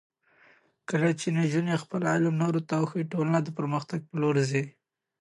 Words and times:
کله 0.89 1.09
چې 1.19 1.27
نجونې 1.37 1.75
خپل 1.83 2.01
علم 2.11 2.33
نورو 2.43 2.61
ته 2.67 2.73
وښيي، 2.81 3.09
ټولنه 3.13 3.39
د 3.43 3.49
پرمختګ 3.57 3.99
په 4.09 4.15
لور 4.21 4.35
ځي. 4.49 4.63